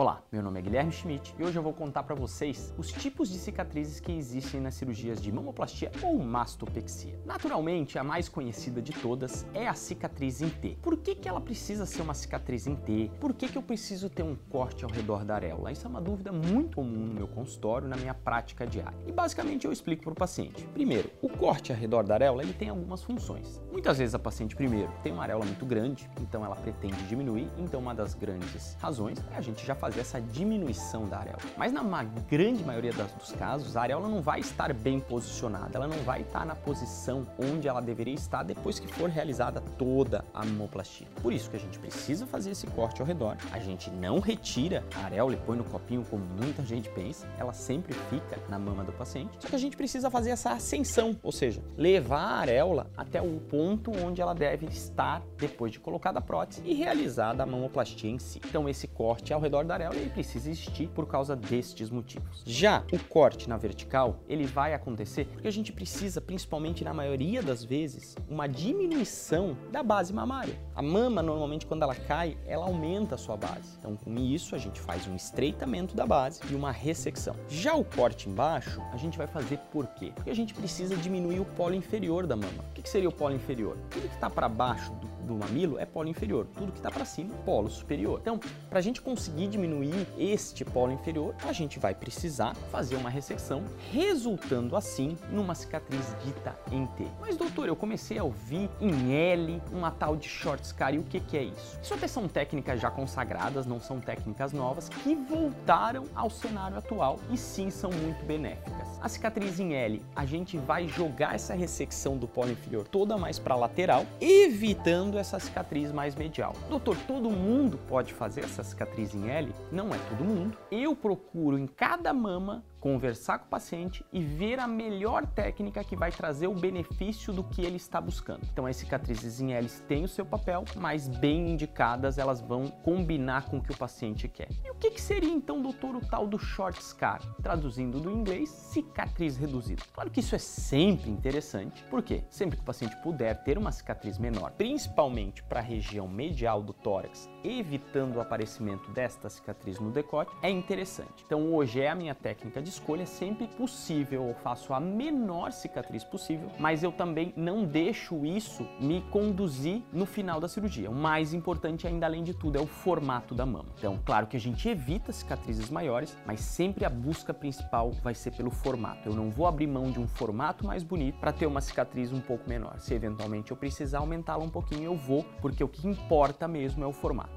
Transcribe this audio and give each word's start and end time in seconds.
Olá, 0.00 0.22
meu 0.30 0.42
nome 0.42 0.58
é 0.58 0.62
Guilherme 0.62 0.92
Schmidt 0.92 1.34
e 1.38 1.42
hoje 1.42 1.58
eu 1.58 1.62
vou 1.62 1.72
contar 1.72 2.02
para 2.02 2.14
vocês 2.14 2.74
os 2.76 2.92
tipos 2.92 3.30
de 3.30 3.38
cicatrizes 3.38 3.98
que 3.98 4.12
existem 4.12 4.60
nas 4.60 4.74
cirurgias 4.74 5.22
de 5.22 5.32
mamoplastia 5.32 5.90
ou 6.02 6.18
mastopexia. 6.18 7.18
Naturalmente, 7.24 7.98
a 7.98 8.04
mais 8.04 8.28
conhecida 8.28 8.82
de 8.82 8.92
todas 8.92 9.46
é 9.54 9.66
a 9.66 9.74
cicatriz 9.74 10.42
em 10.42 10.50
T. 10.50 10.76
Por 10.82 10.98
que, 10.98 11.14
que 11.14 11.28
ela 11.28 11.40
precisa 11.40 11.86
ser 11.86 12.02
uma 12.02 12.12
cicatriz 12.12 12.66
em 12.66 12.76
T? 12.76 13.10
Por 13.18 13.32
que, 13.32 13.48
que 13.48 13.56
eu 13.56 13.62
preciso 13.62 14.10
ter 14.10 14.22
um 14.22 14.36
corte 14.50 14.84
ao 14.84 14.90
redor 14.90 15.24
da 15.24 15.34
areola? 15.34 15.72
Isso 15.72 15.86
é 15.86 15.90
uma 15.90 16.00
dúvida 16.00 16.30
muito 16.30 16.76
comum 16.76 17.06
no 17.06 17.14
meu 17.14 17.28
consultório, 17.28 17.88
na 17.88 17.96
minha 17.96 18.12
prática 18.12 18.66
diária. 18.66 18.98
E 19.06 19.12
basicamente 19.12 19.64
eu 19.64 19.72
explico 19.72 20.02
para 20.02 20.12
o 20.12 20.16
paciente. 20.16 20.66
Primeiro, 20.74 21.10
o 21.22 21.30
corte 21.30 21.72
ao 21.72 21.78
redor 21.78 22.04
da 22.04 22.12
areola 22.12 22.42
ele 22.42 22.52
tem 22.52 22.68
algumas 22.68 23.02
funções. 23.02 23.62
Muitas 23.72 23.96
vezes 23.96 24.14
a 24.14 24.18
paciente, 24.18 24.54
primeiro, 24.54 24.92
tem 25.02 25.10
uma 25.10 25.22
areola 25.22 25.46
muito 25.46 25.64
grande, 25.64 26.08
então 26.20 26.44
ela 26.44 26.54
pretende 26.54 27.02
diminuir, 27.04 27.50
então 27.56 27.80
uma 27.80 27.94
das 27.94 28.14
grandes 28.14 28.74
razões 28.74 29.18
é 29.32 29.36
a 29.36 29.40
gente 29.40 29.64
já 29.64 29.74
fazer 29.74 29.88
fazer 29.88 30.04
essa 30.18 30.20
diminuição 30.20 31.06
da 31.06 31.18
areola. 31.18 31.38
Mas 31.56 31.72
na 31.72 31.82
grande 32.28 32.62
maioria 32.64 32.92
das, 32.92 33.10
dos 33.12 33.32
casos, 33.32 33.76
a 33.76 33.82
areola 33.82 34.08
não 34.08 34.20
vai 34.20 34.40
estar 34.40 34.72
bem 34.74 35.00
posicionada, 35.00 35.76
ela 35.76 35.88
não 35.88 35.98
vai 35.98 36.20
estar 36.20 36.44
na 36.44 36.54
posição 36.54 37.26
onde 37.38 37.66
ela 37.66 37.80
deveria 37.80 38.14
estar 38.14 38.42
depois 38.42 38.78
que 38.78 38.86
for 38.92 39.08
realizada 39.08 39.60
toda 39.78 40.24
a 40.34 40.44
mamoplastia. 40.44 41.06
Por 41.22 41.32
isso 41.32 41.50
que 41.50 41.56
a 41.56 41.60
gente 41.60 41.78
precisa 41.78 42.26
fazer 42.26 42.50
esse 42.50 42.66
corte 42.68 43.00
ao 43.00 43.06
redor. 43.06 43.36
A 43.52 43.58
gente 43.58 43.90
não 43.90 44.20
retira 44.20 44.84
a 44.96 45.04
areola 45.04 45.34
e 45.34 45.36
põe 45.38 45.56
no 45.56 45.64
copinho 45.64 46.04
como 46.04 46.24
muita 46.24 46.62
gente 46.64 46.88
pensa, 46.90 47.26
ela 47.38 47.52
sempre 47.52 47.94
fica 47.94 48.38
na 48.48 48.58
mama 48.58 48.84
do 48.84 48.92
paciente. 48.92 49.30
Só 49.40 49.48
que 49.48 49.56
a 49.56 49.58
gente 49.58 49.76
precisa 49.76 50.10
fazer 50.10 50.30
essa 50.30 50.52
ascensão, 50.52 51.16
ou 51.22 51.32
seja, 51.32 51.62
levar 51.76 52.20
a 52.20 52.38
areola 52.38 52.90
até 52.96 53.22
o 53.22 53.40
ponto 53.40 53.90
onde 54.04 54.20
ela 54.20 54.34
deve 54.34 54.66
estar 54.66 55.22
depois 55.36 55.72
de 55.72 55.80
colocada 55.80 56.18
a 56.18 56.22
prótese 56.22 56.62
e 56.64 56.74
realizada 56.74 57.42
a 57.42 57.46
mamoplastia 57.46 58.10
em 58.10 58.18
si. 58.18 58.40
Então 58.46 58.68
esse 58.68 58.86
corte 58.86 59.32
ao 59.32 59.40
redor 59.40 59.64
da 59.64 59.78
amarelo 59.78 60.07
precisa 60.08 60.50
existir 60.50 60.88
por 60.88 61.06
causa 61.06 61.34
destes 61.34 61.90
motivos. 61.90 62.42
Já 62.44 62.84
o 62.92 62.98
corte 62.98 63.48
na 63.48 63.56
vertical, 63.56 64.20
ele 64.28 64.46
vai 64.46 64.74
acontecer 64.74 65.26
porque 65.26 65.48
a 65.48 65.52
gente 65.52 65.72
precisa, 65.72 66.20
principalmente 66.20 66.84
na 66.84 66.94
maioria 66.94 67.42
das 67.42 67.64
vezes, 67.64 68.16
uma 68.28 68.46
diminuição 68.46 69.56
da 69.70 69.82
base 69.82 70.12
mamária. 70.12 70.58
A 70.74 70.82
mama, 70.82 71.22
normalmente, 71.22 71.66
quando 71.66 71.82
ela 71.82 71.94
cai, 71.94 72.36
ela 72.46 72.66
aumenta 72.66 73.14
a 73.14 73.18
sua 73.18 73.36
base. 73.36 73.76
Então, 73.78 73.96
com 73.96 74.16
isso, 74.18 74.54
a 74.54 74.58
gente 74.58 74.80
faz 74.80 75.06
um 75.06 75.14
estreitamento 75.14 75.96
da 75.96 76.06
base 76.06 76.40
e 76.50 76.54
uma 76.54 76.70
ressecção. 76.70 77.34
Já 77.48 77.74
o 77.74 77.84
corte 77.84 78.28
embaixo, 78.28 78.80
a 78.92 78.96
gente 78.96 79.18
vai 79.18 79.26
fazer 79.26 79.58
por 79.72 79.86
quê? 79.88 80.12
Porque 80.14 80.30
a 80.30 80.34
gente 80.34 80.54
precisa 80.54 80.96
diminuir 80.96 81.40
o 81.40 81.44
polo 81.44 81.74
inferior 81.74 82.26
da 82.26 82.36
mama. 82.36 82.64
O 82.70 82.72
que 82.72 82.88
seria 82.88 83.08
o 83.08 83.12
polo 83.12 83.34
inferior? 83.34 83.76
Tudo 83.90 84.08
que 84.08 84.14
está 84.14 84.30
para 84.30 84.48
baixo 84.48 84.92
do, 84.92 85.17
do 85.28 85.34
mamilo 85.34 85.78
é 85.78 85.84
polo 85.84 86.08
inferior, 86.08 86.46
tudo 86.56 86.72
que 86.72 86.78
está 86.78 86.90
para 86.90 87.04
cima, 87.04 87.34
polo 87.44 87.70
superior. 87.70 88.18
Então, 88.20 88.40
para 88.68 88.78
a 88.78 88.82
gente 88.82 89.00
conseguir 89.00 89.46
diminuir 89.48 90.06
este 90.18 90.64
polo 90.64 90.92
inferior, 90.92 91.34
a 91.46 91.52
gente 91.52 91.78
vai 91.78 91.94
precisar 91.94 92.54
fazer 92.72 92.96
uma 92.96 93.10
ressecção, 93.10 93.62
resultando 93.92 94.74
assim 94.74 95.16
numa 95.30 95.54
cicatriz 95.54 96.16
dita 96.24 96.58
em 96.72 96.86
T. 96.86 97.06
Mas 97.20 97.36
doutor, 97.36 97.68
eu 97.68 97.76
comecei 97.76 98.18
a 98.18 98.24
ouvir 98.24 98.70
em 98.80 99.12
L 99.12 99.62
uma 99.70 99.90
tal 99.90 100.16
de 100.16 100.28
short 100.28 100.66
scar 100.66 100.94
e 100.94 100.98
o 100.98 101.04
que, 101.04 101.20
que 101.20 101.36
é 101.36 101.42
isso? 101.44 101.78
Isso 101.82 101.94
até 101.94 102.08
são 102.08 102.26
técnicas 102.26 102.80
já 102.80 102.90
consagradas, 102.90 103.66
não 103.66 103.78
são 103.78 104.00
técnicas 104.00 104.52
novas, 104.52 104.88
que 104.88 105.14
voltaram 105.14 106.04
ao 106.14 106.30
cenário 106.30 106.78
atual 106.78 107.18
e 107.30 107.36
sim 107.36 107.70
são 107.70 107.90
muito 107.90 108.24
benéficas. 108.24 108.88
A 109.00 109.08
cicatriz 109.08 109.60
em 109.60 109.74
L, 109.74 110.02
a 110.16 110.24
gente 110.24 110.56
vai 110.56 110.88
jogar 110.88 111.34
essa 111.34 111.54
ressecção 111.54 112.16
do 112.16 112.26
polo 112.26 112.50
inferior 112.50 112.88
toda 112.88 113.18
mais 113.18 113.38
para 113.38 113.54
a 113.54 113.58
lateral, 113.58 114.06
evitando 114.20 115.17
essa 115.18 115.38
cicatriz 115.38 115.92
mais 115.92 116.14
medial. 116.14 116.54
Doutor, 116.68 116.96
todo 117.06 117.30
mundo 117.30 117.78
pode 117.88 118.14
fazer 118.14 118.44
essa 118.44 118.62
cicatriz 118.62 119.14
em 119.14 119.28
L? 119.28 119.52
Não 119.70 119.94
é 119.94 119.98
todo 120.08 120.24
mundo. 120.24 120.56
Eu 120.70 120.94
procuro 120.94 121.58
em 121.58 121.66
cada 121.66 122.12
mama 122.12 122.64
conversar 122.80 123.38
com 123.38 123.46
o 123.46 123.48
paciente 123.48 124.04
e 124.12 124.22
ver 124.22 124.58
a 124.58 124.66
melhor 124.66 125.26
técnica 125.26 125.84
que 125.84 125.96
vai 125.96 126.10
trazer 126.10 126.46
o 126.46 126.54
benefício 126.54 127.32
do 127.32 127.42
que 127.42 127.62
ele 127.62 127.76
está 127.76 128.00
buscando. 128.00 128.46
Então 128.52 128.66
as 128.66 128.76
cicatrizes 128.76 129.40
em 129.40 129.52
L 129.52 129.68
têm 129.86 130.04
o 130.04 130.08
seu 130.08 130.24
papel, 130.24 130.64
mas 130.76 131.08
bem 131.08 131.50
indicadas 131.50 132.18
elas 132.18 132.40
vão 132.40 132.68
combinar 132.68 133.46
com 133.46 133.58
o 133.58 133.62
que 133.62 133.72
o 133.72 133.76
paciente 133.76 134.28
quer. 134.28 134.48
E 134.64 134.70
o 134.70 134.74
que, 134.74 134.90
que 134.90 135.00
seria 135.00 135.30
então, 135.30 135.60
doutor, 135.62 135.96
o 135.96 136.00
tal 136.00 136.26
do 136.26 136.38
short 136.38 136.82
scar? 136.82 137.20
Traduzindo 137.42 138.00
do 138.00 138.10
inglês, 138.10 138.48
cicatriz 138.48 139.36
reduzida. 139.36 139.82
Claro 139.92 140.10
que 140.10 140.20
isso 140.20 140.34
é 140.34 140.38
sempre 140.38 141.10
interessante, 141.10 141.84
porque 141.90 142.22
sempre 142.30 142.56
que 142.56 142.62
o 142.62 142.66
paciente 142.66 142.96
puder 143.02 143.42
ter 143.42 143.58
uma 143.58 143.72
cicatriz 143.72 144.18
menor, 144.18 144.52
principalmente 144.52 145.42
para 145.42 145.60
a 145.60 145.62
região 145.62 146.08
medial 146.08 146.62
do 146.62 146.72
tórax, 146.72 147.28
evitando 147.42 148.16
o 148.16 148.20
aparecimento 148.20 148.90
desta 148.92 149.28
cicatriz 149.28 149.78
no 149.78 149.90
decote, 149.90 150.34
é 150.42 150.50
interessante. 150.50 151.24
Então 151.26 151.54
hoje 151.54 151.80
é 151.80 151.88
a 151.88 151.94
minha 151.94 152.14
técnica 152.14 152.62
de 152.62 152.67
de 152.68 152.74
escolha 152.74 153.06
sempre 153.06 153.46
possível, 153.46 154.28
eu 154.28 154.34
faço 154.34 154.74
a 154.74 154.80
menor 154.80 155.52
cicatriz 155.52 156.04
possível, 156.04 156.50
mas 156.58 156.82
eu 156.82 156.92
também 156.92 157.32
não 157.34 157.64
deixo 157.64 158.26
isso 158.26 158.66
me 158.78 159.00
conduzir 159.10 159.82
no 159.90 160.04
final 160.04 160.38
da 160.38 160.46
cirurgia. 160.48 160.90
O 160.90 160.94
mais 160.94 161.32
importante 161.32 161.86
ainda 161.86 162.04
além 162.04 162.22
de 162.22 162.34
tudo 162.34 162.58
é 162.58 162.60
o 162.60 162.66
formato 162.66 163.34
da 163.34 163.46
mama. 163.46 163.70
Então, 163.78 163.98
claro 164.04 164.26
que 164.26 164.36
a 164.36 164.40
gente 164.40 164.68
evita 164.68 165.12
cicatrizes 165.12 165.70
maiores, 165.70 166.16
mas 166.26 166.40
sempre 166.40 166.84
a 166.84 166.90
busca 166.90 167.32
principal 167.32 167.90
vai 168.02 168.14
ser 168.14 168.32
pelo 168.32 168.50
formato. 168.50 169.08
Eu 169.08 169.14
não 169.14 169.30
vou 169.30 169.46
abrir 169.46 169.66
mão 169.66 169.90
de 169.90 169.98
um 169.98 170.06
formato 170.06 170.66
mais 170.66 170.82
bonito 170.82 171.18
para 171.18 171.32
ter 171.32 171.46
uma 171.46 171.62
cicatriz 171.62 172.12
um 172.12 172.20
pouco 172.20 172.48
menor. 172.48 172.78
Se 172.80 172.92
eventualmente 172.92 173.50
eu 173.50 173.56
precisar 173.56 174.00
aumentá-la 174.00 174.44
um 174.44 174.50
pouquinho, 174.50 174.84
eu 174.84 174.96
vou, 174.96 175.24
porque 175.40 175.64
o 175.64 175.68
que 175.68 175.88
importa 175.88 176.46
mesmo 176.46 176.84
é 176.84 176.86
o 176.86 176.92
formato. 176.92 177.30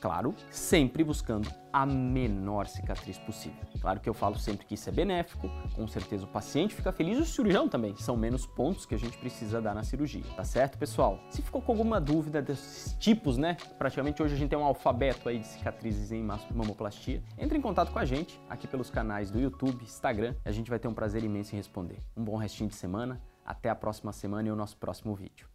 Claro, 0.00 0.34
sempre 0.50 1.02
buscando 1.02 1.48
a 1.72 1.84
menor 1.84 2.66
cicatriz 2.66 3.18
possível. 3.18 3.64
Claro 3.80 4.00
que 4.00 4.08
eu 4.08 4.14
falo 4.14 4.38
sempre 4.38 4.64
que 4.64 4.73
isso 4.74 4.88
é 4.88 4.92
benéfico, 4.92 5.48
com 5.74 5.86
certeza 5.86 6.24
o 6.24 6.28
paciente 6.28 6.74
fica 6.74 6.92
feliz 6.92 7.18
e 7.18 7.22
o 7.22 7.24
cirurgião 7.24 7.68
também. 7.68 7.96
São 7.96 8.16
menos 8.16 8.46
pontos 8.46 8.84
que 8.84 8.94
a 8.94 8.98
gente 8.98 9.16
precisa 9.16 9.60
dar 9.60 9.74
na 9.74 9.82
cirurgia, 9.82 10.24
tá 10.36 10.44
certo, 10.44 10.76
pessoal? 10.76 11.18
Se 11.30 11.40
ficou 11.40 11.62
com 11.62 11.72
alguma 11.72 12.00
dúvida 12.00 12.42
desses 12.42 12.92
tipos, 12.98 13.36
né? 13.36 13.56
Praticamente 13.78 14.22
hoje 14.22 14.34
a 14.34 14.36
gente 14.36 14.50
tem 14.50 14.58
um 14.58 14.64
alfabeto 14.64 15.28
aí 15.28 15.38
de 15.38 15.46
cicatrizes 15.46 16.12
em 16.12 16.22
mamoplastia. 16.22 17.22
Entre 17.38 17.56
em 17.56 17.60
contato 17.60 17.92
com 17.92 17.98
a 17.98 18.04
gente 18.04 18.40
aqui 18.48 18.66
pelos 18.66 18.90
canais 18.90 19.30
do 19.30 19.40
YouTube, 19.40 19.82
Instagram, 19.82 20.34
a 20.44 20.52
gente 20.52 20.68
vai 20.68 20.78
ter 20.78 20.88
um 20.88 20.94
prazer 20.94 21.22
imenso 21.22 21.54
em 21.54 21.56
responder. 21.56 22.02
Um 22.16 22.24
bom 22.24 22.36
restinho 22.36 22.68
de 22.68 22.76
semana, 22.76 23.20
até 23.44 23.68
a 23.68 23.74
próxima 23.74 24.12
semana 24.12 24.48
e 24.48 24.52
o 24.52 24.56
nosso 24.56 24.76
próximo 24.76 25.14
vídeo. 25.14 25.53